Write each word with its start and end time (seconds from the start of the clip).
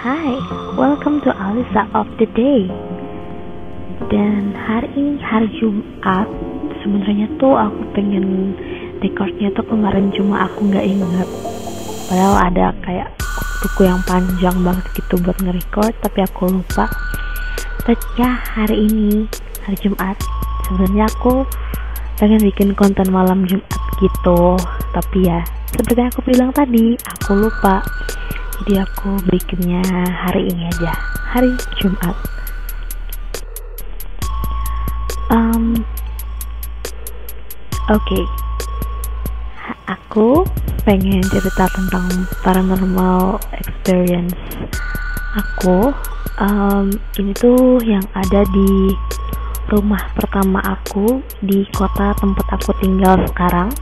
Hai, 0.00 0.32
welcome 0.80 1.20
to 1.20 1.30
Alisa 1.36 1.84
of 1.92 2.08
the 2.16 2.24
Day. 2.32 2.72
Dan 4.08 4.56
hari 4.56 4.88
ini 4.96 5.20
hari 5.20 5.44
Jumat. 5.60 6.24
Sebenarnya 6.80 7.28
tuh 7.36 7.52
aku 7.52 7.84
pengen 7.92 8.56
recordnya 9.04 9.52
tuh 9.52 9.60
kemarin 9.68 10.08
cuma 10.16 10.48
aku 10.48 10.72
nggak 10.72 10.88
inget. 10.88 11.28
Padahal 12.08 12.48
ada 12.48 12.72
kayak 12.80 13.12
buku 13.60 13.84
yang 13.84 14.00
panjang 14.08 14.56
banget 14.64 14.88
gitu 14.96 15.20
buat 15.20 15.36
nge-record, 15.36 15.92
tapi 16.00 16.24
aku 16.24 16.48
lupa. 16.48 16.88
Tapi 17.84 17.92
ya 18.16 18.40
hari 18.56 18.88
ini 18.88 19.28
hari 19.68 19.76
Jumat. 19.84 20.16
Sebenarnya 20.64 21.12
aku 21.12 21.44
pengen 22.16 22.40
bikin 22.40 22.72
konten 22.72 23.12
malam 23.12 23.44
Jumat 23.44 23.68
gitu, 24.00 24.56
tapi 24.96 25.28
ya 25.28 25.44
seperti 25.68 25.92
yang 25.92 26.08
aku 26.08 26.24
bilang 26.24 26.50
tadi, 26.56 26.96
aku 26.96 27.36
lupa 27.36 27.84
jadi 28.60 28.84
aku 28.84 29.16
bikinnya 29.32 29.80
hari 30.12 30.52
ini 30.52 30.68
aja. 30.68 30.92
Hari 31.32 31.48
Jumat. 31.80 32.12
Um, 35.32 35.80
oke. 37.88 38.04
Okay. 38.04 38.24
aku 39.88 40.44
pengen 40.84 41.24
cerita 41.24 41.64
tentang 41.72 42.28
paranormal 42.44 43.40
experience 43.56 44.36
aku. 45.32 45.96
Um, 46.36 46.92
ini 47.16 47.32
tuh 47.32 47.80
yang 47.80 48.04
ada 48.12 48.44
di 48.44 48.92
rumah 49.72 50.04
pertama 50.12 50.60
aku 50.60 51.24
di 51.40 51.64
kota 51.72 52.12
tempat 52.20 52.44
aku 52.60 52.76
tinggal 52.84 53.16
sekarang. 53.24 53.72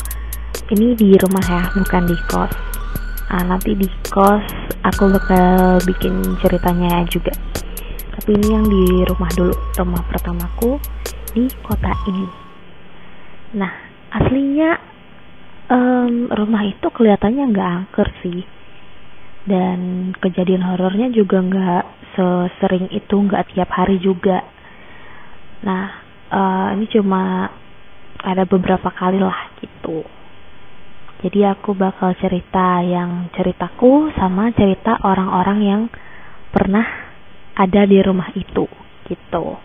Ini 0.70 0.94
di 0.94 1.18
rumah 1.18 1.42
ya 1.42 1.66
bukan 1.74 2.02
di 2.06 2.16
kos. 2.30 2.54
Uh, 3.34 3.42
nanti 3.42 3.74
di 3.74 3.90
kos 4.06 4.57
aku 4.88 5.12
bakal 5.12 5.76
bikin 5.84 6.40
ceritanya 6.40 7.04
juga. 7.12 7.36
Tapi 8.16 8.34
ini 8.34 8.48
yang 8.50 8.64
di 8.66 9.04
rumah 9.04 9.30
dulu 9.36 9.54
rumah 9.76 10.02
pertamaku 10.08 10.80
di 11.36 11.44
kota 11.60 11.92
ini. 12.08 12.26
Nah 13.54 13.72
aslinya 14.16 14.70
um, 15.68 16.32
rumah 16.32 16.64
itu 16.64 16.86
kelihatannya 16.88 17.44
nggak 17.52 17.70
angker 17.84 18.08
sih. 18.24 18.40
Dan 19.48 20.12
kejadian 20.20 20.64
horornya 20.64 21.08
juga 21.12 21.40
nggak 21.40 21.84
sesering 22.16 22.92
itu 22.92 23.16
nggak 23.16 23.54
tiap 23.54 23.70
hari 23.72 24.00
juga. 24.00 24.44
Nah 25.64 25.84
uh, 26.32 26.74
ini 26.74 26.88
cuma 26.88 27.52
ada 28.18 28.42
beberapa 28.48 28.90
kali 28.90 29.22
lah 29.22 29.54
gitu 29.62 30.17
jadi 31.18 31.58
aku 31.58 31.74
bakal 31.74 32.14
cerita 32.22 32.78
yang 32.86 33.26
ceritaku 33.34 34.14
sama 34.14 34.54
cerita 34.54 35.02
orang-orang 35.02 35.58
yang 35.66 35.82
pernah 36.54 36.86
ada 37.58 37.82
di 37.90 37.98
rumah 37.98 38.30
itu 38.38 38.70
gitu. 39.10 39.58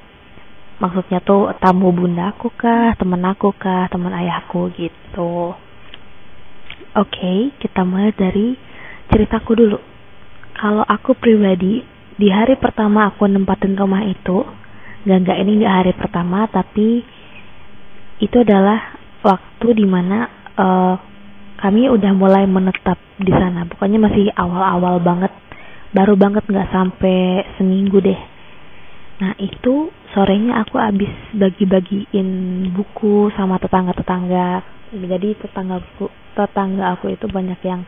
Maksudnya 0.82 1.22
tuh 1.22 1.54
tamu 1.62 1.94
bunda 1.94 2.34
aku 2.34 2.50
kah, 2.58 2.98
temen 2.98 3.22
aku 3.22 3.54
kah, 3.54 3.86
temen 3.94 4.10
ayahku 4.10 4.74
gitu. 4.74 5.54
Oke, 6.98 7.14
okay, 7.14 7.40
kita 7.62 7.86
mulai 7.86 8.10
dari 8.18 8.58
ceritaku 9.14 9.54
dulu. 9.54 9.78
Kalau 10.58 10.82
aku 10.82 11.14
pribadi, 11.14 11.86
di 12.18 12.28
hari 12.34 12.58
pertama 12.58 13.14
aku 13.14 13.30
nempatin 13.30 13.78
rumah 13.78 14.02
itu, 14.10 14.42
gak 15.06 15.20
gak 15.22 15.38
ini 15.38 15.62
gak 15.62 15.76
hari 15.86 15.94
pertama, 15.94 16.50
tapi 16.50 17.06
itu 18.18 18.36
adalah 18.42 18.98
waktu 19.22 19.68
di 19.78 19.86
mana 19.86 20.30
uh, 20.58 21.13
kami 21.64 21.88
udah 21.88 22.12
mulai 22.12 22.44
menetap 22.44 23.00
di 23.16 23.32
sana. 23.32 23.64
Pokoknya 23.64 23.96
masih 23.96 24.28
awal-awal 24.36 25.00
banget. 25.00 25.32
Baru 25.96 26.20
banget 26.20 26.44
nggak 26.44 26.76
sampai 26.76 27.48
seminggu 27.56 28.04
deh. 28.04 28.20
Nah 29.24 29.32
itu 29.40 29.88
sorenya 30.12 30.68
aku 30.68 30.76
habis 30.76 31.08
bagi-bagiin 31.32 32.28
buku 32.76 33.32
sama 33.40 33.56
tetangga-tetangga. 33.64 34.60
Jadi 34.92 35.40
tetangga 35.40 35.80
aku 35.80 36.12
tetangga 36.36 37.00
aku 37.00 37.16
itu 37.16 37.32
banyak 37.32 37.62
yang 37.64 37.88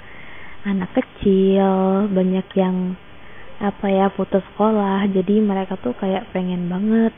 anak 0.64 0.96
kecil 0.96 2.08
banyak 2.10 2.48
yang 2.56 2.96
apa 3.60 3.92
ya 3.92 4.08
putus 4.08 4.46
sekolah. 4.56 5.04
Jadi 5.12 5.44
mereka 5.44 5.76
tuh 5.76 5.92
kayak 6.00 6.32
pengen 6.32 6.72
banget 6.72 7.12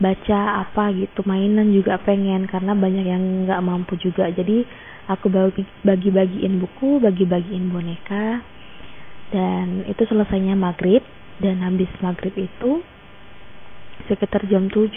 baca 0.00 0.64
apa 0.64 0.96
gitu 0.96 1.20
mainan 1.28 1.74
juga 1.76 2.00
pengen 2.00 2.46
karena 2.46 2.72
banyak 2.78 3.04
yang 3.04 3.22
nggak 3.44 3.60
mampu 3.66 3.98
juga. 3.98 4.30
Jadi 4.30 4.64
aku 5.10 5.26
bagi 5.26 5.66
bagi-bagiin 5.82 6.62
buku 6.62 7.02
bagi-bagiin 7.02 7.66
boneka. 7.74 8.46
Dan 9.34 9.82
itu 9.90 10.06
selesainya 10.06 10.54
maghrib. 10.54 11.02
Dan 11.40 11.64
habis 11.66 11.88
maghrib 11.98 12.36
itu 12.36 12.84
sekitar 14.06 14.44
jam 14.46 14.68
7 14.68 14.92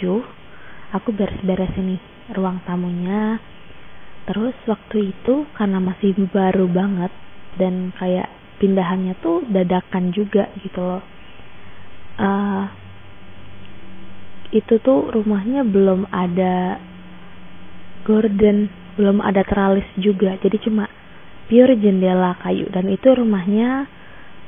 aku 0.94 1.10
beres-beres 1.10 1.74
ini 1.74 1.98
ruang 2.30 2.62
tamunya. 2.62 3.42
Terus 4.24 4.54
waktu 4.64 5.12
itu 5.12 5.44
karena 5.58 5.82
masih 5.82 6.16
baru 6.30 6.70
banget 6.70 7.12
dan 7.58 7.92
kayak 7.98 8.30
pindahannya 8.62 9.18
tuh 9.20 9.44
dadakan 9.50 10.14
juga 10.14 10.48
gitu 10.62 10.80
loh. 10.80 11.02
Uh, 12.14 12.70
itu 14.54 14.78
tuh 14.78 15.10
rumahnya 15.10 15.66
belum 15.66 16.06
ada 16.14 16.78
gorden 18.06 18.70
belum 18.94 19.20
ada 19.20 19.42
teralis 19.46 19.86
juga. 19.98 20.38
Jadi 20.38 20.56
cuma 20.64 20.88
pure 21.50 21.76
jendela 21.78 22.38
kayu. 22.40 22.70
Dan 22.70 22.90
itu 22.90 23.10
rumahnya 23.12 23.86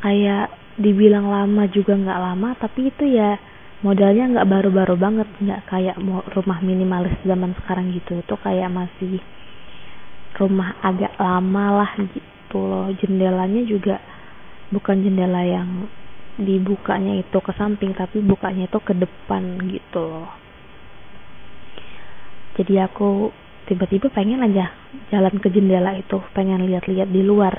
kayak 0.01 0.55
dibilang 0.77 1.29
lama 1.29 1.65
juga 1.73 1.97
nggak 1.97 2.21
lama 2.21 2.53
tapi 2.61 2.93
itu 2.93 3.09
ya 3.09 3.41
modalnya 3.81 4.29
nggak 4.33 4.49
baru-baru 4.49 4.95
banget. 4.97 5.29
Nggak 5.43 5.63
kayak 5.69 5.97
rumah 6.33 6.59
minimalis 6.63 7.15
zaman 7.27 7.53
sekarang 7.63 7.93
gitu. 7.93 8.23
Itu 8.23 8.35
kayak 8.41 8.71
masih 8.73 9.21
rumah 10.37 10.77
agak 10.81 11.15
lama 11.19 11.85
lah 11.85 11.91
gitu 12.13 12.59
loh. 12.61 12.89
Jendelanya 12.97 13.63
juga 13.67 13.99
bukan 14.71 15.03
jendela 15.05 15.43
yang 15.47 15.87
dibukanya 16.37 17.17
itu 17.17 17.39
ke 17.41 17.53
samping 17.57 17.97
tapi 17.97 18.21
bukanya 18.21 18.69
itu 18.69 18.79
ke 18.85 18.93
depan 18.93 19.57
gitu 19.73 20.01
loh. 20.05 20.29
Jadi 22.57 22.81
aku 22.81 23.33
tiba-tiba 23.67 24.07
pengen 24.15 24.43
aja 24.47 24.71
jalan 25.11 25.35
ke 25.43 25.51
jendela 25.51 25.95
itu 25.99 26.23
pengen 26.33 26.67
lihat-lihat 26.67 27.11
di 27.11 27.23
luar. 27.23 27.55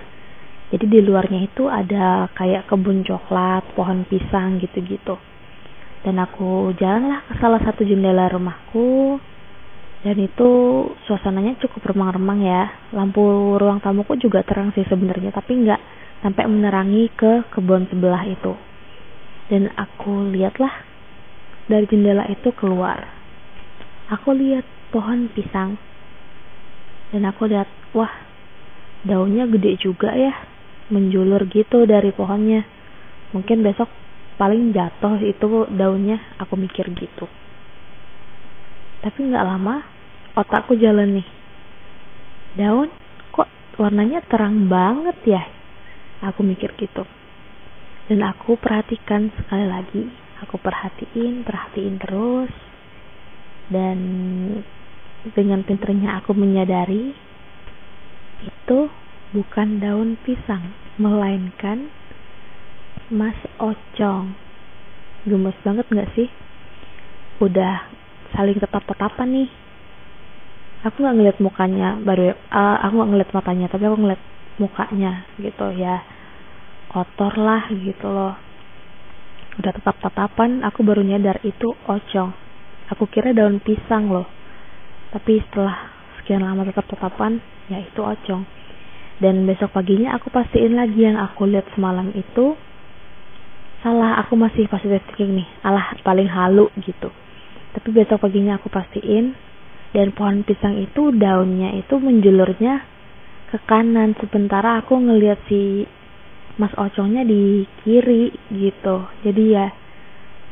Jadi 0.67 0.83
di 0.83 0.99
luarnya 0.99 1.47
itu 1.47 1.71
ada 1.71 2.27
kayak 2.35 2.67
kebun 2.67 3.03
coklat 3.07 3.63
pohon 3.71 4.03
pisang 4.07 4.59
gitu-gitu. 4.59 5.15
Dan 6.03 6.19
aku 6.19 6.75
jalanlah 6.75 7.23
ke 7.27 7.33
salah 7.39 7.59
satu 7.63 7.87
jendela 7.87 8.27
rumahku 8.31 9.19
dan 10.03 10.15
itu 10.19 10.49
suasananya 11.07 11.59
cukup 11.63 11.95
remang-remang 11.95 12.43
ya. 12.43 12.71
Lampu 12.91 13.55
ruang 13.55 13.79
tamuku 13.79 14.19
juga 14.19 14.43
terang 14.43 14.75
sih 14.75 14.83
sebenarnya 14.87 15.31
tapi 15.31 15.55
nggak 15.63 15.81
sampai 16.23 16.43
menerangi 16.47 17.11
ke 17.15 17.47
kebun 17.51 17.87
sebelah 17.87 18.23
itu. 18.27 18.55
Dan 19.47 19.71
aku 19.75 20.31
lihatlah 20.35 20.83
dari 21.71 21.87
jendela 21.87 22.27
itu 22.27 22.51
keluar. 22.55 23.07
Aku 24.11 24.35
lihat 24.35 24.63
pohon 24.91 25.31
pisang 25.31 25.79
dan 27.11 27.23
aku 27.27 27.47
lihat 27.47 27.69
wah 27.95 28.11
daunnya 29.07 29.47
gede 29.47 29.79
juga 29.79 30.11
ya 30.11 30.33
menjulur 30.91 31.47
gitu 31.51 31.83
dari 31.83 32.11
pohonnya. 32.15 32.63
Mungkin 33.35 33.63
besok 33.63 33.91
paling 34.39 34.71
jatuh 34.71 35.19
itu 35.19 35.67
daunnya 35.75 36.19
aku 36.39 36.55
mikir 36.55 36.87
gitu. 36.95 37.27
Tapi 39.03 39.19
nggak 39.29 39.45
lama 39.45 39.83
otakku 40.35 40.75
jalan 40.79 41.21
nih. 41.21 41.27
Daun 42.57 42.89
kok 43.35 43.49
warnanya 43.77 44.23
terang 44.25 44.71
banget 44.71 45.17
ya? 45.27 45.43
Aku 46.31 46.41
mikir 46.41 46.73
gitu. 46.79 47.05
Dan 48.07 48.23
aku 48.23 48.55
perhatikan 48.57 49.29
sekali 49.35 49.67
lagi. 49.67 50.03
Aku 50.47 50.57
perhatiin 50.57 51.43
perhatiin 51.43 51.95
terus. 51.99 52.53
Dan 53.67 53.99
dengan 55.33 55.63
pinternya 55.65 56.21
aku 56.21 56.31
menyadari 56.31 57.11
itu 58.43 58.79
bukan 59.33 59.81
daun 59.81 60.15
pisang, 60.23 60.71
melainkan 61.01 61.91
Mas 63.11 63.37
Ocong. 63.59 64.35
Gemes 65.27 65.57
banget 65.63 65.87
gak 65.91 66.11
sih? 66.15 66.29
Udah 67.43 67.87
saling 68.35 68.59
tetap-tetapan 68.59 69.43
nih. 69.43 69.49
Aku 70.85 71.03
gak 71.03 71.15
ngeliat 71.17 71.37
mukanya, 71.43 71.97
baru 71.99 72.35
uh, 72.53 72.77
aku 72.85 72.93
gak 73.03 73.11
ngeliat 73.11 73.31
matanya, 73.33 73.65
tapi 73.67 73.83
aku 73.89 73.97
ngeliat 73.97 74.23
mukanya 74.61 75.11
gitu 75.41 75.67
ya. 75.75 76.03
Kotor 76.87 77.35
lah 77.35 77.67
gitu 77.73 78.07
loh. 78.07 78.35
Udah 79.57 79.71
tetap-tetapan, 79.73 80.63
aku 80.63 80.85
baru 80.85 81.01
nyadar 81.01 81.41
itu 81.41 81.73
Ocong. 81.89 82.31
Aku 82.93 83.09
kira 83.11 83.35
daun 83.35 83.59
pisang 83.59 84.07
loh 84.07 84.36
tapi 85.15 85.39
setelah 85.47 85.75
sekian 86.21 86.43
lama 86.43 86.67
tetap 86.67 86.83
tetapan 86.89 87.39
ya 87.71 87.79
itu 87.79 87.99
ocong 88.03 88.43
dan 89.17 89.49
besok 89.49 89.73
paginya 89.73 90.13
aku 90.19 90.29
pastiin 90.29 90.77
lagi 90.77 91.07
yang 91.07 91.17
aku 91.17 91.49
lihat 91.49 91.65
semalam 91.73 92.13
itu 92.13 92.53
aku 93.87 94.35
masih 94.35 94.67
positive 94.67 94.99
thinking 95.07 95.39
nih. 95.39 95.47
Alah 95.63 95.95
paling 96.03 96.27
halu 96.27 96.67
gitu. 96.83 97.07
Tapi 97.71 97.87
besok 97.95 98.27
paginya 98.27 98.59
aku 98.59 98.67
pastiin 98.67 99.31
dan 99.95 100.11
pohon 100.11 100.43
pisang 100.43 100.75
itu 100.75 101.15
daunnya 101.15 101.79
itu 101.79 101.95
menjulurnya 101.95 102.83
ke 103.53 103.57
kanan. 103.63 104.19
Sementara 104.19 104.83
aku 104.83 104.99
ngelihat 104.99 105.39
si 105.47 105.87
Mas 106.59 106.75
Ocongnya 106.75 107.23
di 107.23 107.63
kiri 107.85 108.35
gitu. 108.51 109.07
Jadi 109.23 109.43
ya 109.55 109.71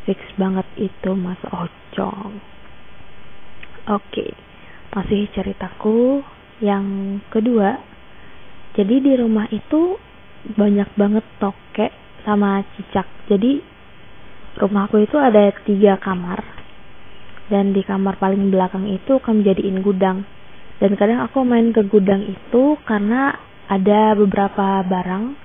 fix 0.07 0.23
banget 0.39 0.65
itu 0.79 1.11
Mas 1.17 1.41
Ocong 1.51 2.54
oke 3.89 4.25
masih 4.95 5.27
ceritaku 5.35 6.23
yang 6.63 7.19
kedua. 7.27 7.75
Jadi 8.75 9.03
di 9.03 9.13
rumah 9.19 9.47
itu 9.51 9.99
banyak 10.55 10.87
banget 10.95 11.25
tokek 11.39 11.91
sama 12.23 12.63
cicak. 12.75 13.07
Jadi 13.27 13.59
rumahku 14.59 15.03
itu 15.03 15.19
ada 15.19 15.51
tiga 15.67 15.99
kamar. 15.99 16.43
Dan 17.51 17.75
di 17.75 17.83
kamar 17.85 18.17
paling 18.17 18.49
belakang 18.49 18.87
itu 18.89 19.19
kami 19.19 19.43
jadiin 19.43 19.83
gudang. 19.83 20.23
Dan 20.79 20.95
kadang 20.99 21.23
aku 21.23 21.43
main 21.43 21.71
ke 21.71 21.83
gudang 21.87 22.23
itu 22.23 22.75
karena 22.83 23.35
ada 23.67 24.15
beberapa 24.15 24.83
barang 24.83 25.35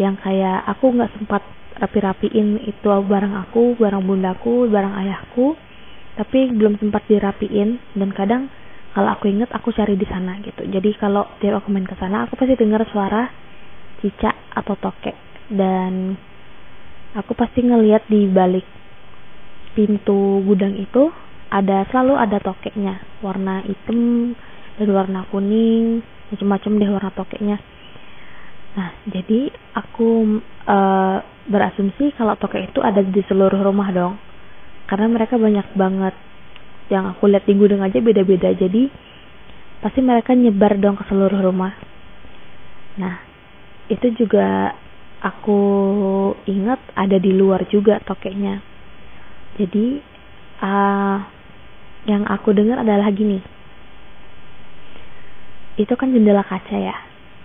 yang 0.00 0.16
kayak 0.16 0.64
aku 0.64 0.96
nggak 0.96 1.12
sempat 1.16 1.42
rapi-rapiin 1.76 2.62
itu 2.64 2.88
barang 2.88 3.34
aku, 3.48 3.76
barang 3.76 4.00
bundaku, 4.00 4.70
barang 4.70 4.94
ayahku, 5.04 5.56
tapi 6.18 6.52
belum 6.52 6.76
sempat 6.76 7.08
dirapiin 7.08 7.80
dan 7.96 8.10
kadang 8.12 8.42
kalau 8.92 9.08
aku 9.16 9.32
inget 9.32 9.48
aku 9.48 9.72
cari 9.72 9.96
di 9.96 10.04
sana 10.04 10.36
gitu. 10.44 10.68
Jadi 10.68 10.92
kalau 11.00 11.24
dia 11.40 11.56
aku 11.56 11.72
main 11.72 11.88
ke 11.88 11.96
sana, 11.96 12.28
aku 12.28 12.36
pasti 12.36 12.60
dengar 12.60 12.84
suara 12.92 13.32
cicak 14.04 14.36
atau 14.52 14.76
tokek 14.76 15.16
dan 15.48 16.16
aku 17.16 17.32
pasti 17.32 17.64
ngelihat 17.64 18.04
di 18.08 18.28
balik 18.28 18.66
pintu 19.72 20.44
gudang 20.44 20.76
itu 20.76 21.08
ada 21.48 21.88
selalu 21.88 22.20
ada 22.20 22.36
tokeknya 22.40 23.00
warna 23.24 23.64
hitam 23.64 24.32
dan 24.76 24.88
warna 24.92 25.24
kuning 25.32 26.04
macam-macam 26.28 26.72
deh 26.76 26.90
warna 26.92 27.12
tokeknya 27.12 27.56
Nah, 28.72 28.88
jadi 29.04 29.52
aku 29.76 30.40
e, 30.64 30.78
berasumsi 31.48 32.16
kalau 32.16 32.32
tokek 32.40 32.72
itu 32.72 32.80
ada 32.80 33.04
di 33.04 33.20
seluruh 33.28 33.60
rumah 33.60 33.92
dong. 33.92 34.16
Karena 34.92 35.08
mereka 35.08 35.40
banyak 35.40 35.72
banget. 35.72 36.12
Yang 36.92 37.16
aku 37.16 37.24
lihat 37.32 37.48
di 37.48 37.54
gudang 37.56 37.80
aja 37.80 37.96
beda-beda. 38.04 38.52
Jadi 38.52 38.92
pasti 39.80 40.04
mereka 40.04 40.36
nyebar 40.36 40.76
dong 40.76 41.00
ke 41.00 41.08
seluruh 41.08 41.40
rumah. 41.40 41.72
Nah, 43.00 43.24
itu 43.88 44.12
juga 44.12 44.76
aku 45.24 45.60
ingat 46.44 46.84
ada 46.92 47.16
di 47.16 47.32
luar 47.32 47.64
juga 47.72 48.04
tokeknya. 48.04 48.60
Jadi 49.56 49.96
uh, 50.60 51.18
yang 52.04 52.28
aku 52.28 52.52
dengar 52.52 52.84
adalah 52.84 53.08
gini. 53.08 53.40
Itu 55.80 55.96
kan 55.96 56.12
jendela 56.12 56.44
kaca 56.44 56.76
ya 56.76 56.96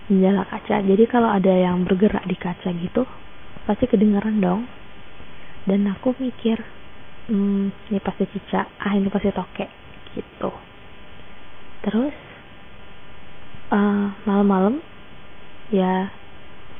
jendela 0.08 0.48
kaca 0.48 0.80
jadi 0.80 1.04
kalau 1.04 1.28
ada 1.28 1.52
yang 1.52 1.84
bergerak 1.84 2.24
di 2.24 2.32
kaca 2.32 2.72
gitu 2.72 3.04
pasti 3.68 3.84
kedengeran 3.84 4.40
dong 4.40 4.64
dan 5.68 5.84
aku 5.92 6.16
mikir 6.16 6.64
hmm, 7.28 7.92
ini 7.92 7.98
pasti 8.00 8.24
cicak 8.32 8.66
ah 8.80 8.92
ini 8.96 9.12
pasti 9.12 9.30
tokek 9.30 9.70
gitu. 10.16 10.50
Terus 11.84 12.16
uh, 13.70 14.10
malam-malam 14.26 14.80
ya 15.70 16.10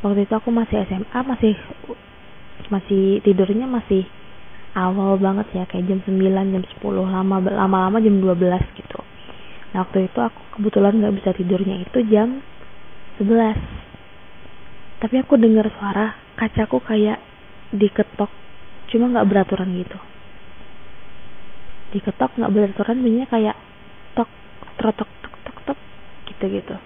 waktu 0.01 0.25
itu 0.25 0.35
aku 0.35 0.49
masih 0.51 0.83
SMA 0.89 1.19
masih 1.23 1.55
masih 2.73 3.21
tidurnya 3.23 3.69
masih 3.69 4.09
awal 4.75 5.17
banget 5.21 5.47
ya 5.55 5.65
kayak 5.69 5.87
jam 5.87 6.01
9 6.03 6.19
jam 6.27 6.65
10 6.65 6.83
lama 7.05 7.37
lama-lama 7.45 8.01
jam 8.01 8.17
12 8.19 8.81
gitu. 8.81 9.01
Nah 9.73 9.85
waktu 9.85 10.09
itu 10.09 10.19
aku 10.19 10.41
kebetulan 10.59 10.99
nggak 10.99 11.15
bisa 11.23 11.31
tidurnya 11.37 11.85
itu 11.85 11.99
jam 12.09 12.41
11 13.21 13.79
tapi 14.99 15.15
aku 15.23 15.39
dengar 15.39 15.71
suara 15.79 16.19
kacaku 16.35 16.83
kayak 16.83 17.23
diketok 17.71 18.31
cuma 18.91 19.11
nggak 19.15 19.29
beraturan 19.31 19.71
gitu 19.79 19.99
diketok 21.95 22.37
nggak 22.37 22.53
beraturan 22.53 23.01
bunyinya 23.01 23.29
kayak 23.31 23.57
tok 24.15 24.29
trotok 24.77 25.09
tok 25.25 25.35
tok 25.45 25.59
tok 25.65 25.79
gitu 26.29 26.45
gitu. 26.53 26.77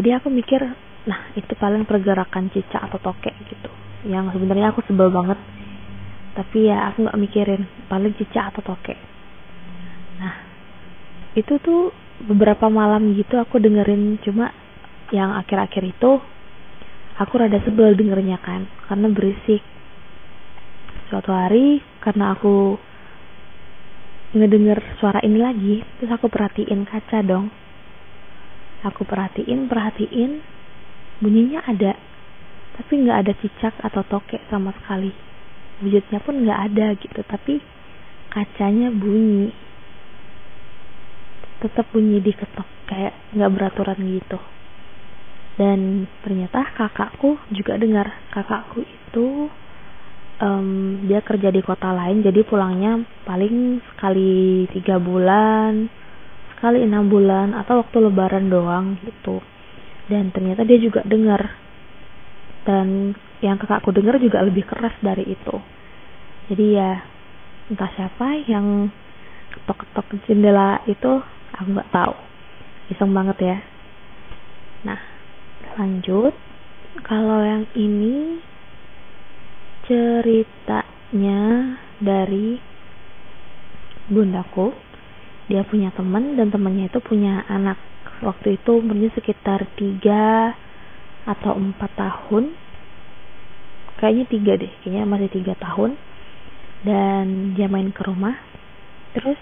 Jadi 0.00 0.08
aku 0.16 0.32
mikir 0.32 0.60
nah 1.02 1.20
itu 1.34 1.52
paling 1.58 1.82
pergerakan 1.84 2.48
cicak 2.54 2.80
atau 2.88 2.98
tokek 3.02 3.34
gitu. 3.50 3.70
Yang 4.06 4.38
sebenarnya 4.38 4.72
aku 4.72 4.80
sebel 4.86 5.12
banget. 5.12 5.38
Tapi 6.32 6.72
ya 6.72 6.88
aku 6.88 7.04
nggak 7.04 7.20
mikirin 7.20 7.68
paling 7.92 8.16
cicak 8.16 8.54
atau 8.54 8.74
tokek 8.74 9.12
nah 10.22 10.34
itu 11.34 11.58
tuh 11.58 11.90
beberapa 12.22 12.70
malam 12.70 13.16
gitu 13.18 13.40
aku 13.42 13.58
dengerin 13.58 14.22
cuma 14.22 14.54
yang 15.10 15.34
akhir-akhir 15.34 15.82
itu 15.82 16.22
aku 17.18 17.32
rada 17.34 17.58
sebel 17.66 17.92
dengernya 17.98 18.38
kan 18.40 18.70
karena 18.88 19.10
berisik. 19.12 19.60
Suatu 21.10 21.28
hari 21.28 21.84
karena 22.00 22.32
aku 22.32 22.80
ngedenger 24.32 24.80
suara 24.96 25.20
ini 25.20 25.36
lagi 25.36 25.74
terus 26.00 26.12
aku 26.12 26.32
perhatiin 26.32 26.88
kaca 26.88 27.20
dong. 27.20 27.52
Aku 28.82 29.04
perhatiin 29.04 29.68
perhatiin 29.68 30.40
bunyinya 31.20 31.62
ada 31.68 31.94
tapi 32.72 33.04
nggak 33.04 33.18
ada 33.22 33.32
cicak 33.38 33.74
atau 33.84 34.02
tokek 34.08 34.40
sama 34.48 34.72
sekali. 34.80 35.12
Wujudnya 35.84 36.18
pun 36.24 36.40
nggak 36.40 36.60
ada 36.72 36.86
gitu 36.96 37.20
tapi 37.28 37.60
kacanya 38.32 38.88
bunyi. 38.88 39.52
Tetap 41.60 41.92
bunyi 41.92 42.18
diketok 42.24 42.66
kayak 42.88 43.14
nggak 43.36 43.52
beraturan 43.52 44.00
gitu. 44.00 44.40
Dan 45.60 46.08
ternyata 46.24 46.72
kakakku 46.72 47.36
juga 47.52 47.76
dengar 47.76 48.08
kakakku 48.32 48.80
itu 48.88 49.52
um, 50.42 51.06
dia 51.06 51.22
kerja 51.22 51.54
di 51.54 51.62
kota 51.62 51.94
lain 51.94 52.26
jadi 52.26 52.42
pulangnya 52.42 53.06
paling 53.22 53.78
sekali 53.94 54.66
tiga 54.74 54.98
bulan 54.98 55.86
sekali 56.62 56.78
enam 56.86 57.10
bulan 57.10 57.58
atau 57.58 57.82
waktu 57.82 58.06
lebaran 58.06 58.46
doang 58.46 58.94
gitu. 59.02 59.42
Dan 60.06 60.30
ternyata 60.30 60.62
dia 60.62 60.78
juga 60.78 61.02
dengar. 61.02 61.58
Dan 62.62 63.18
yang 63.42 63.58
kakakku 63.58 63.90
dengar 63.90 64.22
juga 64.22 64.46
lebih 64.46 64.62
keras 64.70 64.94
dari 65.02 65.26
itu. 65.26 65.58
Jadi 66.46 66.78
ya 66.78 67.02
entah 67.66 67.90
siapa 67.98 68.46
yang 68.46 68.94
ketok-ketok 69.58 70.06
jendela 70.30 70.78
itu 70.86 71.18
aku 71.50 71.66
nggak 71.66 71.90
tahu. 71.90 72.14
Iseng 72.94 73.10
banget 73.10 73.42
ya. 73.42 73.58
Nah 74.86 75.02
lanjut. 75.82 76.30
Kalau 77.02 77.42
yang 77.42 77.66
ini 77.74 78.38
ceritanya 79.86 81.40
dari 81.98 82.58
bundaku. 84.10 84.74
Dia 85.50 85.66
punya 85.66 85.90
teman 85.92 86.38
dan 86.38 86.48
temannya 86.48 86.88
itu 86.88 87.00
punya 87.02 87.42
anak. 87.50 87.76
Waktu 88.22 88.62
itu 88.62 88.78
umurnya 88.78 89.10
sekitar 89.12 89.66
tiga 89.74 90.54
atau 91.26 91.58
empat 91.58 91.90
tahun. 91.98 92.54
Kayaknya 93.98 94.24
tiga 94.30 94.52
deh 94.58 94.72
kayaknya 94.82 95.04
masih 95.06 95.30
tiga 95.30 95.54
tahun. 95.58 95.98
Dan 96.82 97.54
dia 97.54 97.66
main 97.70 97.90
ke 97.90 98.02
rumah. 98.06 98.34
Terus 99.14 99.38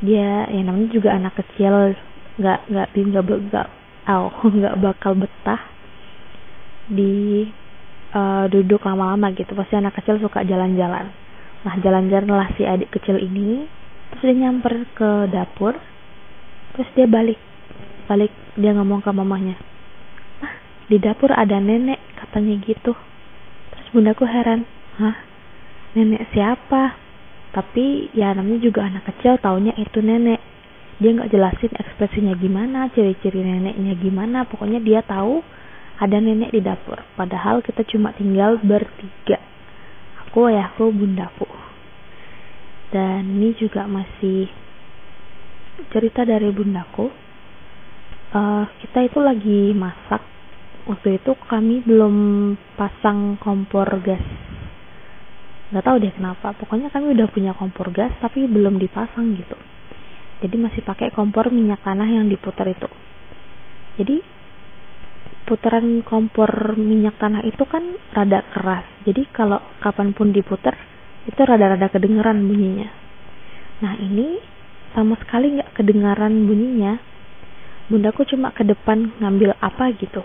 dia 0.00 0.48
yang 0.48 0.72
namanya 0.72 0.88
juga 0.96 1.12
anak 1.12 1.36
kecil 1.36 1.92
nggak 2.40 2.60
nggak 2.72 2.88
nggak 2.96 3.24
nggak 3.52 3.68
oh 4.08 4.32
nggak 4.48 4.74
bakal 4.80 5.12
betah 5.12 5.60
di 6.88 7.44
uh, 8.14 8.44
duduk 8.50 8.82
lama-lama 8.82 9.32
gitu. 9.34 9.52
Pasti 9.54 9.76
anak 9.78 9.98
kecil 9.98 10.18
suka 10.22 10.46
jalan-jalan. 10.46 11.10
Nah 11.66 11.74
jalan-jalan 11.82 12.30
lah 12.30 12.48
si 12.56 12.64
adik 12.64 12.94
kecil 12.94 13.20
ini. 13.20 13.66
Terus 14.10 14.22
dia 14.26 14.36
nyamper 14.46 14.86
ke 14.94 15.10
dapur. 15.30 15.78
Terus 16.74 16.88
dia 16.94 17.06
balik. 17.06 17.38
Balik 18.10 18.32
dia 18.58 18.74
ngomong 18.74 19.00
ke 19.00 19.10
mamanya 19.14 19.54
ah 20.42 20.54
di 20.90 20.98
dapur 20.98 21.30
ada 21.30 21.56
nenek 21.62 22.00
katanya 22.18 22.54
gitu. 22.64 22.92
Terus 23.72 23.86
bundaku 23.94 24.26
heran 24.26 24.66
hah 24.98 25.16
nenek 25.94 26.26
siapa? 26.34 26.98
Tapi 27.50 28.14
ya 28.14 28.30
namanya 28.30 28.62
juga 28.62 28.86
anak 28.86 29.10
kecil 29.10 29.38
taunya 29.42 29.74
itu 29.78 29.98
nenek. 30.02 30.38
Dia 31.00 31.16
nggak 31.16 31.32
jelasin 31.32 31.72
ekspresinya 31.74 32.34
gimana 32.36 32.92
ciri-ciri 32.92 33.42
neneknya 33.42 33.96
gimana. 33.98 34.46
Pokoknya 34.46 34.78
dia 34.82 35.00
tahu 35.02 35.42
ada 36.00 36.16
nenek 36.16 36.56
di 36.56 36.64
dapur 36.64 37.04
padahal 37.12 37.60
kita 37.60 37.84
cuma 37.84 38.16
tinggal 38.16 38.56
bertiga. 38.64 39.36
Aku 40.24 40.48
ayahku 40.48 40.88
bundaku. 40.88 41.44
Dan 42.90 43.38
ini 43.38 43.52
juga 43.54 43.84
masih 43.84 44.48
cerita 45.92 46.24
dari 46.24 46.48
bundaku. 46.48 47.12
Uh, 48.30 48.64
kita 48.80 49.04
itu 49.04 49.18
lagi 49.20 49.60
masak. 49.76 50.22
Waktu 50.88 51.20
itu 51.20 51.36
kami 51.46 51.84
belum 51.84 52.14
pasang 52.80 53.36
kompor 53.36 53.86
gas. 54.00 54.24
Nggak 55.70 55.84
tahu 55.86 55.96
deh 56.02 56.12
kenapa. 56.16 56.56
Pokoknya 56.56 56.88
kami 56.88 57.12
udah 57.14 57.28
punya 57.28 57.52
kompor 57.54 57.92
gas 57.92 58.10
tapi 58.18 58.48
belum 58.48 58.80
dipasang 58.80 59.36
gitu. 59.36 59.58
Jadi 60.40 60.56
masih 60.56 60.82
pakai 60.82 61.12
kompor 61.12 61.52
minyak 61.52 61.84
tanah 61.84 62.08
yang 62.08 62.26
diputar 62.26 62.64
itu. 62.64 62.88
Jadi 64.00 64.39
putaran 65.44 66.04
kompor 66.06 66.76
minyak 66.76 67.18
tanah 67.18 67.42
itu 67.46 67.62
kan 67.66 67.82
rada 68.14 68.44
keras. 68.54 68.86
Jadi 69.04 69.26
kalau 69.32 69.58
kapan 69.82 70.12
pun 70.14 70.30
diputar 70.30 70.76
itu 71.26 71.40
rada-rada 71.40 71.90
kedengeran 71.92 72.44
bunyinya. 72.46 72.88
Nah 73.80 73.96
ini 74.00 74.40
sama 74.92 75.16
sekali 75.20 75.58
nggak 75.58 75.76
kedengaran 75.76 76.46
bunyinya. 76.46 76.98
Bundaku 77.90 78.22
cuma 78.28 78.54
ke 78.54 78.62
depan 78.62 79.18
ngambil 79.18 79.58
apa 79.58 79.90
gitu. 79.98 80.22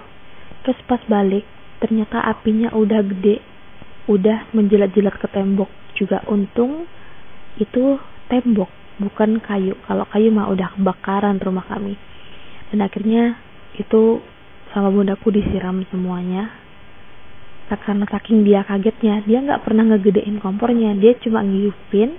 Terus 0.62 0.78
pas 0.86 1.02
balik 1.10 1.46
ternyata 1.82 2.22
apinya 2.22 2.70
udah 2.74 3.02
gede. 3.02 3.42
Udah 4.06 4.50
menjilat-jilat 4.54 5.18
ke 5.18 5.28
tembok. 5.34 5.70
Juga 5.98 6.22
untung 6.30 6.86
itu 7.58 7.98
tembok 8.30 8.70
bukan 9.02 9.42
kayu. 9.42 9.74
Kalau 9.88 10.06
kayu 10.08 10.30
mah 10.30 10.52
udah 10.54 10.78
kebakaran 10.78 11.42
rumah 11.42 11.66
kami. 11.66 11.98
Dan 12.70 12.86
akhirnya 12.86 13.40
itu 13.76 14.22
sama 14.76 14.92
bundaku 14.92 15.32
disiram 15.32 15.88
semuanya. 15.88 16.52
Karena 17.72 18.04
saking 18.12 18.44
dia 18.44 18.62
kagetnya 18.68 19.24
dia 19.24 19.40
nggak 19.40 19.64
pernah 19.64 19.88
ngegedein 19.88 20.44
kompornya. 20.44 20.92
Dia 21.00 21.16
cuma 21.24 21.42
ngidupin 21.42 22.12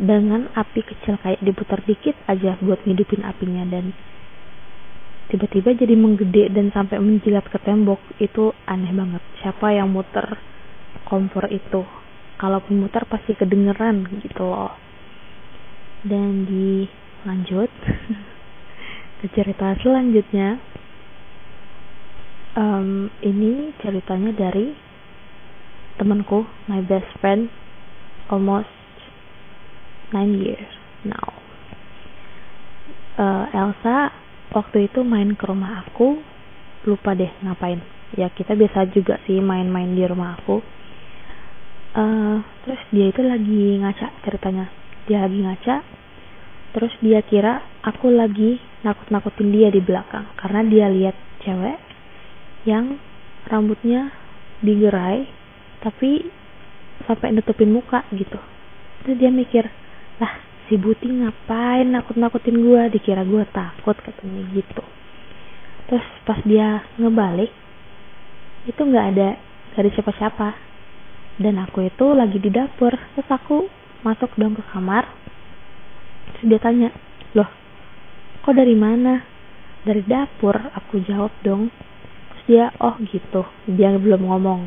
dengan 0.00 0.48
api 0.56 0.80
kecil 0.80 1.20
kayak 1.20 1.44
diputar 1.44 1.84
dikit 1.84 2.16
aja 2.24 2.56
buat 2.64 2.80
ngidupin 2.88 3.22
apinya. 3.28 3.68
Dan 3.68 3.92
tiba-tiba 5.28 5.76
jadi 5.76 5.92
menggede 5.92 6.48
dan 6.48 6.72
sampai 6.72 6.96
menjilat 6.96 7.44
ke 7.46 7.60
tembok. 7.60 8.00
Itu 8.16 8.56
aneh 8.64 8.90
banget. 8.90 9.22
Siapa 9.44 9.76
yang 9.76 9.92
muter 9.92 10.40
kompor 11.04 11.44
itu? 11.52 11.84
Kalaupun 12.40 12.88
muter 12.88 13.04
pasti 13.04 13.36
kedengeran 13.36 14.08
gitu 14.24 14.48
loh. 14.48 14.74
Dan 16.02 16.48
dilanjut 16.48 17.70
ke 19.22 19.26
cerita 19.30 19.78
selanjutnya 19.78 20.71
um, 22.56 23.08
ini 23.24 23.72
ceritanya 23.80 24.32
dari 24.36 24.72
temanku 25.96 26.44
my 26.68 26.80
best 26.84 27.08
friend 27.20 27.48
almost 28.28 28.68
nine 30.12 30.40
years 30.40 30.70
now. 31.04 31.32
Uh, 33.16 33.44
Elsa 33.52 34.12
waktu 34.56 34.88
itu 34.88 35.04
main 35.04 35.36
ke 35.36 35.44
rumah 35.44 35.84
aku 35.84 36.20
lupa 36.88 37.12
deh 37.16 37.30
ngapain. 37.44 37.80
Ya 38.16 38.28
kita 38.28 38.52
biasa 38.52 38.92
juga 38.92 39.16
sih 39.24 39.40
main-main 39.40 39.96
di 39.96 40.04
rumah 40.04 40.36
aku. 40.36 40.60
Uh, 41.92 42.40
terus 42.64 42.80
dia 42.88 43.12
itu 43.12 43.20
lagi 43.20 43.80
ngaca 43.80 44.24
ceritanya. 44.24 44.68
Dia 45.08 45.24
lagi 45.24 45.38
ngaca 45.40 45.76
terus 46.72 46.92
dia 47.04 47.20
kira 47.20 47.60
aku 47.84 48.08
lagi 48.08 48.56
nakut-nakutin 48.80 49.52
dia 49.52 49.68
di 49.68 49.80
belakang. 49.80 50.24
Karena 50.40 50.60
dia 50.64 50.86
lihat 50.88 51.16
cewek 51.44 51.91
yang 52.62 52.98
rambutnya 53.50 54.14
digerai 54.62 55.26
tapi 55.82 56.30
sampai 57.04 57.34
nutupin 57.34 57.74
muka 57.74 58.06
gitu. 58.14 58.38
Terus 59.02 59.16
dia 59.18 59.30
mikir 59.34 59.66
lah 60.22 60.32
si 60.70 60.78
Buti 60.78 61.10
ngapain 61.10 61.90
nakut-nakutin 61.90 62.54
gue 62.54 62.82
dikira 62.94 63.26
gue 63.26 63.42
takut 63.50 63.98
katanya 63.98 64.42
gitu. 64.54 64.82
Terus 65.90 66.06
pas 66.22 66.38
dia 66.46 66.86
ngebalik 66.96 67.50
itu 68.70 68.78
nggak 68.78 69.06
ada 69.16 69.28
ada 69.74 69.88
siapa-siapa. 69.90 70.48
Dan 71.42 71.58
aku 71.58 71.88
itu 71.88 72.06
lagi 72.14 72.38
di 72.38 72.52
dapur. 72.52 72.94
Terus 72.94 73.28
aku 73.32 73.66
masuk 74.06 74.30
dong 74.38 74.54
ke 74.54 74.62
kamar. 74.70 75.10
Terus 76.38 76.44
dia 76.46 76.60
tanya 76.62 76.88
loh 77.34 77.50
kok 78.42 78.54
dari 78.54 78.78
mana? 78.78 79.22
Dari 79.82 80.06
dapur 80.06 80.54
aku 80.78 81.02
jawab 81.02 81.34
dong 81.42 81.66
dia 82.46 82.74
oh 82.82 82.98
gitu. 83.06 83.46
Dia 83.70 83.94
belum 83.94 84.26
ngomong. 84.26 84.66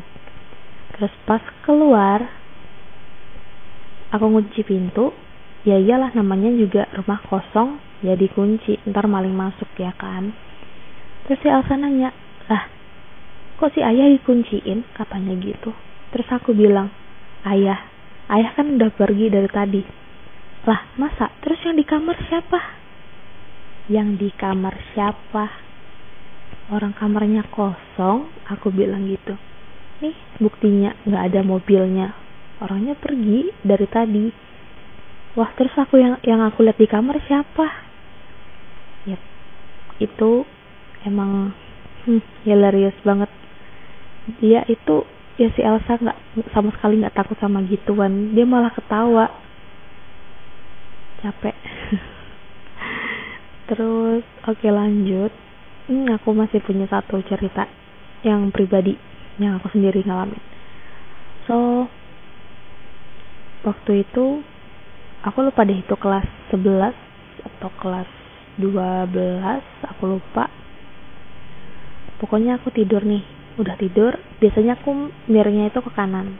Terus 0.96 1.12
pas 1.28 1.42
keluar 1.64 2.24
aku 4.12 4.24
ngunci 4.24 4.64
pintu. 4.64 5.12
Ya 5.66 5.82
iyalah 5.82 6.14
namanya 6.14 6.54
juga 6.54 6.86
rumah 6.94 7.18
kosong 7.26 7.82
ya 8.06 8.14
dikunci 8.14 8.78
ntar 8.86 9.10
maling 9.10 9.34
masuk 9.34 9.66
ya 9.76 9.90
kan? 9.98 10.30
Terus 11.26 11.42
si 11.42 11.48
Elsa 11.50 11.74
nanya 11.74 12.14
lah 12.46 12.70
kok 13.58 13.74
si 13.74 13.82
ayah 13.82 14.06
dikunciin? 14.14 14.86
Katanya 14.94 15.34
gitu. 15.42 15.74
Terus 16.14 16.28
aku 16.30 16.54
bilang 16.54 16.94
ayah 17.42 17.82
ayah 18.30 18.54
kan 18.54 18.78
udah 18.78 18.94
pergi 18.94 19.26
dari 19.26 19.50
tadi. 19.50 19.82
Lah 20.70 20.86
masa? 20.94 21.34
Terus 21.42 21.58
yang 21.66 21.74
di 21.74 21.84
kamar 21.86 22.16
siapa? 22.30 22.60
Yang 23.90 24.08
di 24.22 24.28
kamar 24.38 24.74
siapa 24.94 25.65
orang 26.66 26.90
kamarnya 26.98 27.46
kosong 27.54 28.26
aku 28.50 28.74
bilang 28.74 29.06
gitu. 29.06 29.38
Nih 30.02 30.16
buktinya 30.42 30.98
nggak 31.06 31.24
ada 31.32 31.40
mobilnya. 31.46 32.08
Orangnya 32.58 32.98
pergi 32.98 33.52
dari 33.62 33.86
tadi. 33.86 34.26
Wah 35.36 35.52
terus 35.54 35.72
aku 35.76 36.00
yang 36.00 36.16
yang 36.24 36.40
aku 36.42 36.64
lihat 36.64 36.80
di 36.80 36.88
kamar 36.88 37.20
siapa? 37.28 37.66
Ya 39.06 39.18
itu 40.02 40.42
emang 41.06 41.54
hmm, 42.08 42.22
hilarious 42.42 42.96
banget. 43.06 43.30
Dia 44.42 44.66
itu 44.66 45.06
ya 45.38 45.52
si 45.54 45.62
Elsa 45.62 46.00
nggak 46.00 46.50
sama 46.50 46.74
sekali 46.74 46.98
nggak 46.98 47.14
takut 47.14 47.38
sama 47.38 47.62
gituan. 47.68 48.34
Dia 48.34 48.48
malah 48.48 48.74
ketawa. 48.74 49.30
Capek. 51.22 51.56
Terus 53.70 54.24
oke 54.46 54.58
okay, 54.58 54.72
lanjut 54.72 55.32
hmm, 55.86 56.18
aku 56.18 56.34
masih 56.34 56.58
punya 56.62 56.86
satu 56.90 57.22
cerita 57.26 57.66
yang 58.26 58.50
pribadi 58.50 58.98
yang 59.38 59.58
aku 59.60 59.70
sendiri 59.70 60.02
ngalamin. 60.02 60.40
So 61.46 61.86
waktu 63.62 64.06
itu 64.06 64.42
aku 65.22 65.38
lupa 65.46 65.62
deh 65.62 65.78
itu 65.78 65.94
kelas 65.94 66.26
11 66.50 66.94
atau 67.46 67.70
kelas 67.78 68.08
12 68.58 69.14
aku 69.86 70.04
lupa. 70.06 70.50
Pokoknya 72.16 72.56
aku 72.58 72.72
tidur 72.72 73.04
nih 73.04 73.22
udah 73.56 73.76
tidur 73.76 74.16
biasanya 74.42 74.76
aku 74.80 75.12
miringnya 75.30 75.70
itu 75.70 75.80
ke 75.84 75.90
kanan. 75.94 76.36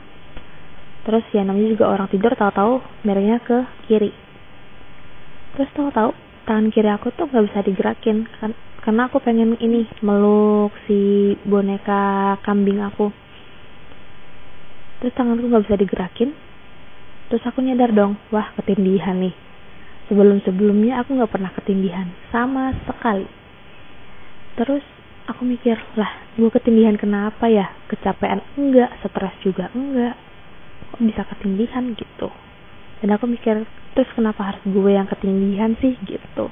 Terus 1.07 1.23
ya 1.31 1.47
namanya 1.47 1.71
juga 1.71 1.87
orang 1.87 2.11
tidur 2.11 2.35
tahu-tahu 2.35 2.83
miringnya 3.07 3.39
ke 3.39 3.63
kiri. 3.87 4.11
Terus 5.55 5.69
tahu-tahu 5.71 6.11
tangan 6.49 6.67
kiri 6.73 6.89
aku 6.91 7.13
tuh 7.15 7.29
nggak 7.31 7.45
bisa 7.47 7.59
digerakin 7.63 8.27
kan 8.41 8.51
karena 8.87 9.11
aku 9.11 9.19
pengen 9.19 9.59
ini 9.59 9.83
meluk 9.99 10.71
si 10.87 11.35
boneka 11.43 12.39
kambing 12.39 12.79
aku. 12.79 13.11
Terus 15.03 15.11
tanganku 15.11 15.43
nggak 15.43 15.67
bisa 15.67 15.75
digerakin. 15.75 16.31
Terus 17.27 17.43
aku 17.43 17.59
nyadar 17.67 17.91
dong 17.91 18.15
wah 18.31 18.55
ketindihan 18.55 19.19
nih. 19.19 19.35
Sebelum 20.07 20.39
sebelumnya 20.47 21.03
aku 21.03 21.19
nggak 21.19 21.27
pernah 21.35 21.51
ketindihan 21.51 22.07
sama 22.31 22.71
sekali. 22.87 23.27
Terus 24.55 24.87
aku 25.27 25.43
mikir 25.43 25.75
lah 25.99 26.23
gue 26.39 26.47
ketindihan 26.47 26.95
kenapa 26.95 27.51
ya? 27.51 27.67
Kecapean 27.91 28.39
enggak. 28.55 28.95
Stres 29.03 29.35
juga 29.43 29.67
enggak. 29.75 30.15
Kok 30.95 31.03
bisa 31.03 31.27
ketindihan 31.35 31.91
gitu? 31.91 32.31
Dan 33.03 33.11
aku 33.11 33.27
mikir 33.27 33.67
terus 33.99 34.07
kenapa 34.15 34.55
harus 34.55 34.63
gue 34.63 34.95
yang 34.95 35.11
ketindihan 35.11 35.75
sih 35.83 35.99
gitu 36.07 36.47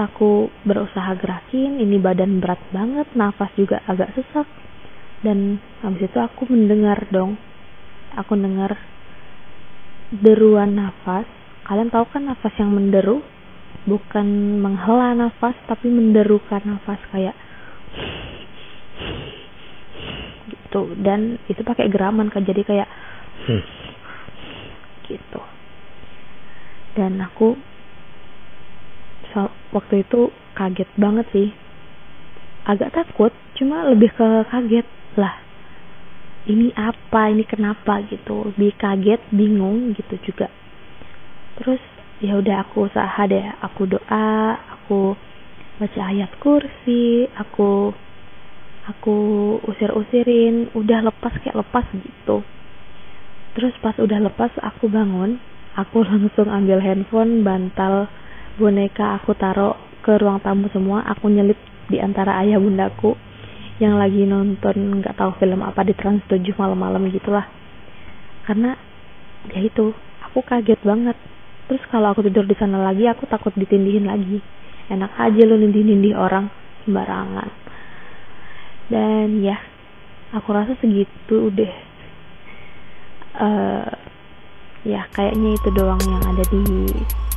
aku 0.00 0.48
berusaha 0.64 1.12
gerakin 1.20 1.76
ini 1.76 2.00
badan 2.00 2.40
berat 2.40 2.60
banget 2.72 3.08
nafas 3.12 3.52
juga 3.54 3.84
agak 3.84 4.16
sesak. 4.16 4.48
Dan 5.20 5.60
habis 5.84 6.08
itu 6.08 6.16
aku 6.16 6.48
mendengar 6.48 7.04
dong 7.12 7.36
aku 8.16 8.34
dengar 8.34 8.74
deruan 10.10 10.74
nafas. 10.74 11.28
Kalian 11.68 11.92
tahu 11.92 12.08
kan 12.10 12.26
nafas 12.26 12.54
yang 12.58 12.72
menderu? 12.72 13.22
Bukan 13.86 14.60
menghela 14.60 15.16
nafas 15.16 15.56
tapi 15.68 15.88
menderukan 15.88 16.60
nafas 16.64 17.00
kayak 17.14 17.36
gitu. 20.50 20.94
Dan 20.98 21.38
itu 21.46 21.60
pakai 21.62 21.88
geraman 21.88 22.28
kan 22.28 22.42
jadi 22.42 22.62
kayak 22.64 22.88
hmm. 23.46 23.62
gitu. 25.08 25.40
Dan 26.98 27.22
aku 27.22 27.54
so, 29.32 29.50
waktu 29.74 30.02
itu 30.02 30.30
kaget 30.54 30.90
banget 30.98 31.26
sih. 31.32 31.48
Agak 32.66 32.92
takut 32.92 33.32
cuma 33.56 33.88
lebih 33.88 34.12
ke 34.12 34.28
kaget. 34.50 34.86
Lah 35.18 35.34
ini 36.48 36.72
apa 36.76 37.30
ini 37.32 37.44
kenapa 37.46 38.04
gitu. 38.08 38.52
Lebih 38.54 38.76
kaget 38.76 39.20
bingung 39.32 39.94
gitu 39.96 40.14
juga. 40.24 40.48
Terus 41.60 41.80
ya 42.20 42.36
udah 42.36 42.68
aku 42.68 42.88
usaha 42.88 43.22
deh. 43.26 43.46
Aku 43.64 43.88
doa 43.88 44.56
aku 44.78 45.16
baca 45.80 46.00
ayat 46.12 46.28
kursi 46.40 47.24
aku 47.36 47.94
aku 48.88 49.16
usir-usirin. 49.64 50.72
Udah 50.76 51.00
lepas 51.04 51.32
kayak 51.40 51.58
lepas 51.58 51.86
gitu. 51.96 52.44
Terus 53.56 53.74
pas 53.82 53.96
udah 53.98 54.18
lepas 54.24 54.52
aku 54.60 54.86
bangun. 54.86 55.40
Aku 55.78 56.02
langsung 56.08 56.50
ambil 56.50 56.82
handphone 56.82 57.46
bantal 57.46 58.10
boneka 58.58 59.20
aku 59.20 59.36
taruh 59.36 59.76
ke 60.00 60.16
ruang 60.16 60.40
tamu 60.40 60.66
semua 60.72 61.04
aku 61.04 61.28
nyelip 61.28 61.58
di 61.90 61.98
antara 62.00 62.40
ayah 62.40 62.56
bundaku 62.56 63.18
yang 63.80 63.96
lagi 63.96 64.28
nonton 64.28 65.00
nggak 65.00 65.16
tahu 65.16 65.32
film 65.40 65.64
apa 65.64 65.80
di 65.80 65.96
Trans 65.96 66.20
7 66.28 66.36
malam-malam 66.52 67.08
gitulah. 67.08 67.48
Karena 68.44 68.76
ya 69.48 69.60
itu 69.64 69.96
aku 70.20 70.44
kaget 70.44 70.76
banget. 70.84 71.16
Terus 71.64 71.80
kalau 71.88 72.12
aku 72.12 72.20
tidur 72.20 72.44
di 72.44 72.52
sana 72.60 72.76
lagi 72.84 73.08
aku 73.08 73.24
takut 73.24 73.56
ditindihin 73.56 74.04
lagi. 74.04 74.44
Enak 74.92 75.16
aja 75.16 75.42
lu 75.48 75.56
nindih-nindih 75.56 76.12
orang 76.12 76.52
sembarangan. 76.84 77.48
Dan 78.92 79.40
ya 79.40 79.56
aku 80.36 80.48
rasa 80.52 80.76
segitu 80.76 81.48
deh. 81.48 81.72
Uh, 83.40 83.88
ya 84.84 85.04
kayaknya 85.12 85.56
itu 85.56 85.68
doang 85.76 86.00
yang 86.08 86.24
ada 86.24 86.44
di 86.48 86.88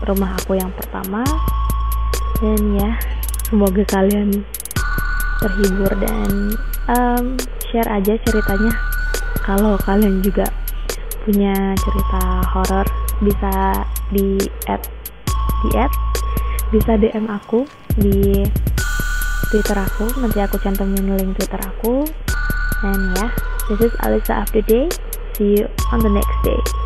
rumah 0.08 0.36
aku 0.40 0.56
yang 0.56 0.72
pertama. 0.76 1.24
Dan 2.40 2.76
ya 2.76 2.92
semoga 3.48 3.84
kalian 3.88 4.44
terhibur 5.40 5.92
dan 6.00 6.56
um, 6.92 7.26
share 7.72 7.88
aja 7.92 8.16
ceritanya. 8.24 8.72
Kalau 9.44 9.76
kalian 9.84 10.24
juga 10.24 10.48
punya 11.24 11.76
cerita 11.80 12.44
horor 12.52 12.88
bisa 13.24 13.84
di 14.12 14.40
add 14.68 14.84
di 15.64 15.70
add 15.76 15.92
bisa 16.72 16.96
DM 17.00 17.28
aku 17.28 17.68
di 18.00 18.44
Twitter 19.52 19.78
aku. 19.78 20.08
Nanti 20.20 20.40
aku 20.40 20.56
cantumin 20.64 21.16
link 21.16 21.36
Twitter 21.36 21.60
aku. 21.60 22.08
And 22.84 23.16
ya 23.16 23.28
yeah, 23.28 23.30
this 23.72 23.80
is 23.80 23.94
Alisa 24.04 24.44
After 24.44 24.60
Day. 24.64 24.92
See 25.40 25.64
you 25.64 25.66
on 25.96 26.04
the 26.04 26.12
next 26.12 26.36
day 26.44 26.83